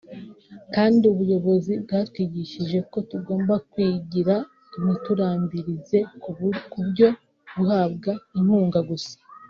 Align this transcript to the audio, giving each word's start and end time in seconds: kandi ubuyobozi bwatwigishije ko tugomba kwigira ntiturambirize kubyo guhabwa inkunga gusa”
kandi 0.75 1.03
ubuyobozi 1.11 1.73
bwatwigishije 1.83 2.77
ko 2.91 2.97
tugomba 3.09 3.53
kwigira 3.71 4.35
ntiturambirize 4.83 5.99
kubyo 6.73 7.07
guhabwa 7.55 8.11
inkunga 8.39 8.79
gusa” 8.89 9.15